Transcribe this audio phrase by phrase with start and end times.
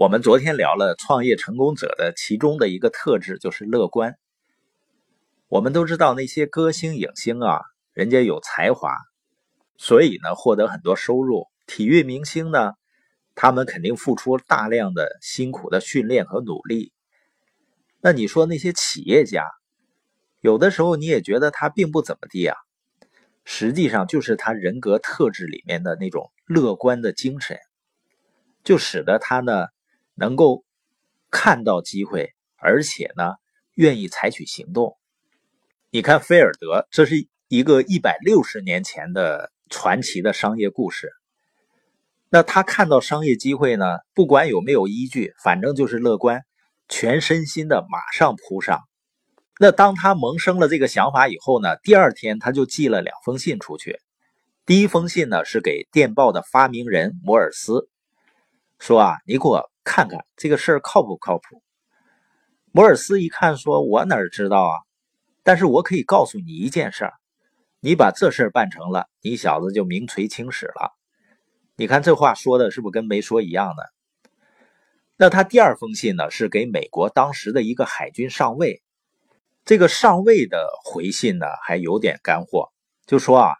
[0.00, 4.16] 我们昨天聊了创业成功者的其中的一个特质就是乐观。
[5.46, 7.60] 我们都知道那些歌星影星啊，
[7.92, 8.96] 人家有才华，
[9.76, 11.48] 所以呢获得很多收入。
[11.66, 12.72] 体育明星呢，
[13.34, 16.94] 他们肯定付出大量的辛苦的训练和努力。
[18.00, 19.44] 那你说那些企业家，
[20.40, 22.56] 有的时候你也觉得他并不怎么地啊，
[23.44, 27.58] 实际上就是他人格特质里面的那种乐观的精神，
[28.64, 29.66] 就使得他呢
[30.20, 30.64] 能够
[31.30, 33.34] 看到机会，而且呢
[33.74, 34.96] 愿意采取行动。
[35.90, 41.10] 你看菲尔德，这是一个一百六十年前的传奇的商业故事。
[42.28, 46.42] 那他看到商业机会呢，不管有没有依据，反正就是乐观，
[46.88, 48.82] 全身心的马上扑上。
[49.58, 53.98] 那当他萌生了这个想法以后呢，第二天他就寄了两封信出去。
[54.64, 57.88] 第一封信呢是给电报的发明人摩尔斯，
[58.78, 61.64] 说啊，你给我看看这个事儿靠不靠谱？
[62.70, 64.74] 摩尔斯一看，说我哪知道啊？
[65.42, 67.14] 但是我可以告诉你一件事儿，
[67.80, 70.92] 你把这事儿办成了，你小子就名垂青史了。
[71.74, 73.92] 你看这话说的是不是跟没说一样的？
[75.16, 78.84] 那他第二封信呢，是给美国当时的一个海军上尉。
[79.64, 82.68] 这个上尉的回信呢，还有点干货，
[83.06, 83.56] 就说啊，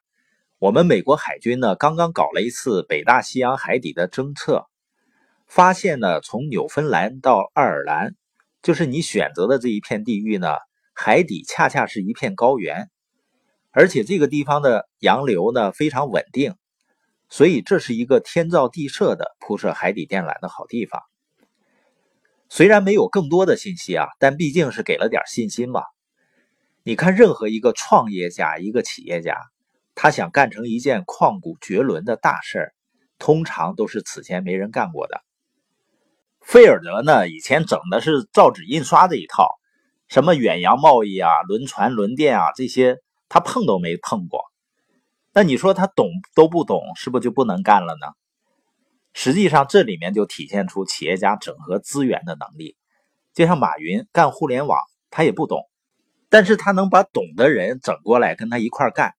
[0.61, 4.69] 我们美国海军呢，刚刚搞了一次北大西洋海底的侦测，
[5.51, 8.15] 发现呢，从纽芬兰到爱尔兰，
[8.63, 10.55] 就是你选择的这一片地域呢。
[10.95, 12.89] 海底恰恰是一片高原，
[13.71, 16.55] 而且这个地方的洋流呢非常稳定，
[17.29, 21.03] 所以这是一个天造地设的铺设海底电缆的好地方。
[22.49, 25.83] 虽然没有更多的信息啊，但毕竟是给了点信心嘛。
[26.85, 29.37] 你看，任何一个创业家、一个企业家，
[29.97, 32.75] 他想干成一件旷古绝伦的大事儿，
[33.19, 35.25] 通常都是此前没人干过的。
[36.41, 39.49] 菲尔德呢，以前整的是造纸印刷这一套。
[40.09, 44.43] 什么远洋贸易啊、轮船、轮电啊，这些他碰都没碰过。
[45.33, 48.09] 那你说他懂都不懂，是不是就不能干了呢？
[49.13, 52.77] 实际上，这里面就体现出企业家整合资源的能力。
[53.33, 54.81] 就像马云干互联网，
[55.11, 55.69] 他也不懂，
[56.29, 59.15] 但是他能把懂的人整过来跟他一块干。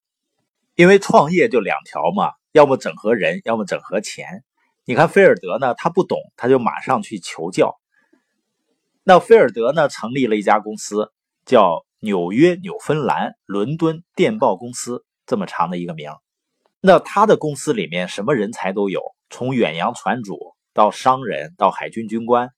[0.76, 4.44] 因为创业就两条嘛，要么整合人，要么整合钱。
[4.91, 7.79] 你看菲尔德呢，他不懂，他就马上去求教。
[9.03, 11.13] 那菲尔德呢，成立了一家公司，
[11.46, 16.12] 叫纽约纽芬兰伦敦电报公司，这么长的一个名。
[16.81, 20.38] 那他的公司里面什么人才都有，从远洋船主
[20.74, 22.50] 到商人，到海军军官，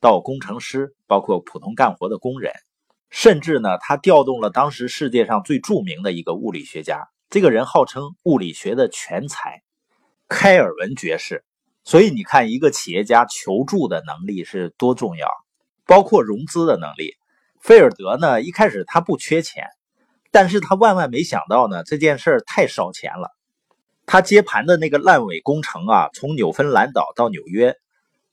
[0.00, 2.54] 到工程师，包括普通干活的工人，
[3.10, 9.62] 甚至呢，他调动了当时世界上最著名的一个物理学家，这个人号称物理学的全才，
[10.26, 11.44] 开尔文爵士。
[11.84, 15.28] 所以你看，一个企业家求助的能力是多重要。
[15.84, 17.16] 包括融资的能力，
[17.60, 19.66] 菲尔德呢一开始他不缺钱，
[20.30, 23.30] 但是他万万没想到呢这件事太烧钱了。
[24.06, 27.74] 他接盘的那个烂尾工程啊，从纽芬兰岛到纽约，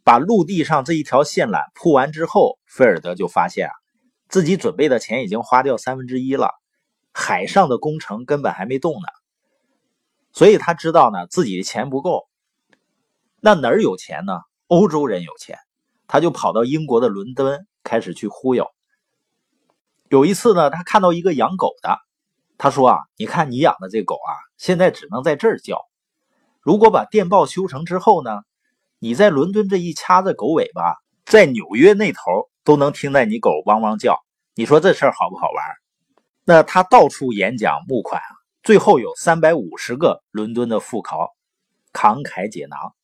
[0.04, 3.74] 把陆地上这一条线缆铺完之后，菲尔德就发现啊，
[4.30, 6.52] 自己准备的钱已经花掉三分之一了，
[7.12, 9.08] 海上的工程根本还没动呢。
[10.32, 12.29] 所以他知道呢自己的钱不够，
[13.42, 14.40] 那哪儿有钱呢？
[14.68, 15.58] 欧洲人有钱。
[16.08, 18.68] 他就跑到英国的伦敦，开始去忽悠。
[20.08, 22.00] 有一次呢，他看到一个养狗的，
[22.58, 25.86] 他说：“啊，你看你养的这狗啊，现在只能在这儿叫。
[26.62, 28.42] 如果把电报修成之后呢，
[28.98, 30.96] 你在伦敦这一掐着狗尾巴，
[31.26, 32.20] 在纽约那头
[32.64, 34.18] 都能听见你狗汪汪叫。
[34.56, 35.64] 你说这事儿好不好玩？”
[36.44, 38.20] 那他到处演讲募款，
[38.64, 41.36] 最后有三百五十个伦敦的富豪
[41.94, 42.96] 慷慨解囊，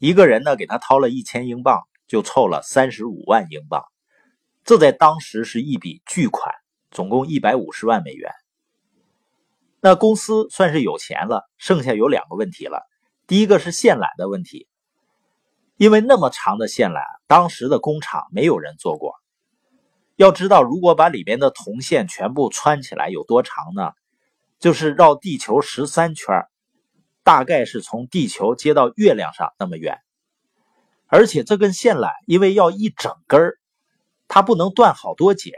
[0.00, 1.84] 一个人呢给他掏了一千英镑。
[2.10, 3.84] 就凑了三十五万英镑，
[4.64, 6.52] 这在当时是一笔巨款，
[6.90, 8.32] 总共一百五十万美元。
[9.80, 12.82] 那公司算是有钱了，剩下有两个问题了。
[13.28, 14.66] 第一个是线缆的问题，
[15.76, 19.14] 因为那么长的线缆，当时的工厂没有人做过。
[20.16, 23.92] 要知道，如果把里边的铜线全部穿起来，有多长呢？
[24.58, 26.44] 就是绕地球十三圈，
[27.22, 29.98] 大概是从地球接到月亮上那么远。
[31.06, 33.58] 而且这根线缆因为要一整根儿，
[34.28, 35.52] 它不能断好多节，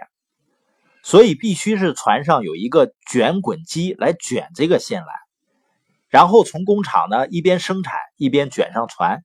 [1.02, 5.08] 所以必须是船上有一个卷滚机来卷这个线缆，
[6.08, 9.24] 然后从工厂呢一边生产一边卷上船，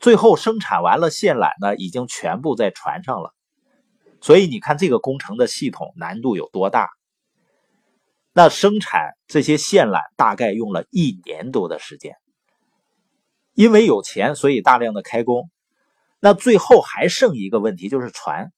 [0.00, 3.34] 最后生产完了线缆呢已经全部在船上了，
[4.22, 6.88] 所以你看这个工程的系统难度有多大？
[8.32, 12.16] 那生产这些线缆大概用了一年多的时间。
[13.54, 15.50] 因为有钱，所以大量的开工。
[16.20, 18.52] 那最后还剩一个问题，就是船，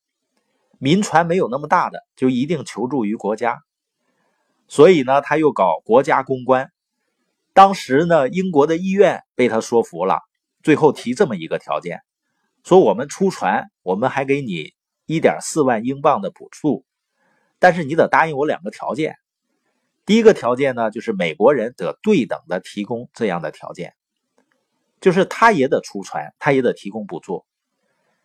[0.78, 3.58] 民船没有那么大的，就一定求助于国家。
[4.68, 6.70] 所以呢，他又搞国家公关。
[7.52, 10.20] 当时呢，英国的议院被他说服了，
[10.62, 12.00] 最后提这么一个条件，
[12.62, 14.72] 说我们出船，我们还给你
[15.06, 16.84] 一点四万英镑的补助，
[17.58, 19.16] 但是你得答应我两个条件。
[20.10, 23.94] 第一个条件呢，就是美国人得对等的提供这样的条件，
[25.00, 27.46] 就是他也得出船，他也得提供补助。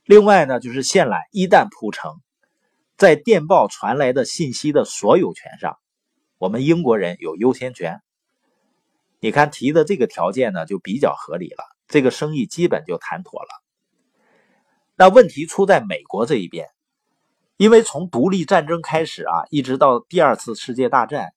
[0.04, 2.16] 另外呢，就是线缆一旦铺成，
[2.98, 5.78] 在电报传来的信息的所有权上，
[6.40, 8.02] 我们英国人有优先权。
[9.20, 13.50] 你看提的这个条件呢，就比较合理了，这个生意基本就谈妥了。
[14.96, 16.68] 那问题出在美国这一边，
[17.58, 21.32] 因为从独立战争开始啊，一直到第二次世界大战，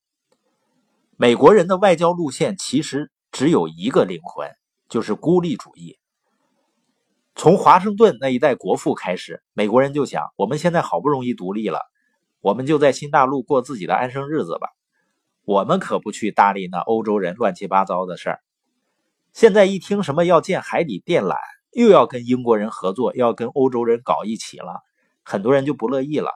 [1.21, 4.49] 美国人的外交路线其实只有一个灵魂，
[4.89, 5.99] 就是孤立主义。
[7.35, 11.81] 从华盛顿那一代国父开始，美国人就想：我们现在好不容易独立了，
[12.41, 14.69] 我们就在新大陆过自己的安生日子吧。
[15.45, 18.41] 我们可不去搭理那欧洲人乱七八糟的事儿。
[19.33, 21.35] 现在一听什么要建海底电缆，
[21.73, 24.85] 又要跟英国人合作，又要跟欧洲人搞一起了，
[25.25, 26.31] 很多人就不乐意了。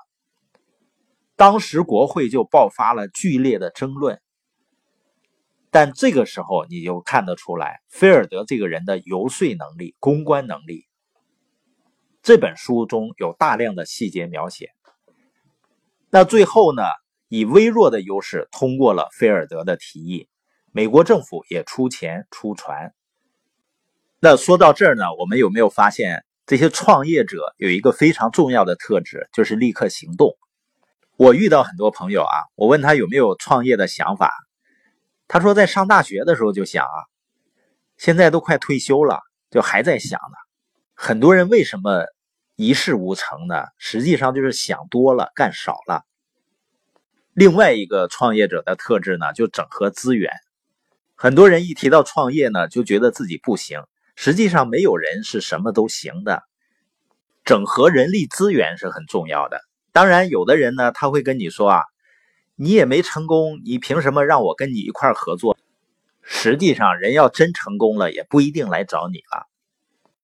[1.37, 4.20] 当时国会就爆发了剧烈的争论。
[5.72, 10.86] 但这个时候你就看得出来，菲尔德这个人的游说能力、公关能力。
[12.22, 14.69] 这本书中有大量的细节描写。
[16.10, 16.82] 那最后呢，
[17.28, 20.28] 以微弱的优势通过了菲尔德的提议，
[20.72, 22.92] 美国政府也出钱出船。
[24.20, 30.36] 那说到这儿呢，我们有没有发现这些创业者有一个非常重要的特质，就是立刻行动？
[31.16, 34.32] 我遇到很多朋友啊，我问他有没有创业的想法，
[35.32, 37.08] 他说在上大学的时候就想啊，
[37.96, 39.20] 现在都快退休了，
[39.50, 40.37] 就还在想呢。
[40.93, 42.05] 很多人为什么
[42.55, 43.64] 一事无成呢？
[43.79, 46.02] 实际上就是想多了，干少了。
[47.32, 50.31] 另外一个创业者的特质呢，就整合资源。
[51.14, 53.82] 很多人一提到创业呢，就觉得自己不行。
[54.17, 56.43] 实际上，没有人是什么都行的。
[57.43, 59.62] 整合人力资源是很重要的。
[59.93, 61.84] 当然，有的人呢，他会跟你说啊，
[62.56, 65.56] 你也没成功，你凭什么让我跟你一块合作？
[66.20, 69.49] 实际上，人要真成功了，也不一定来找你了。